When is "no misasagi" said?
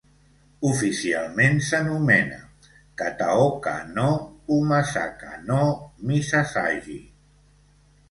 5.49-7.03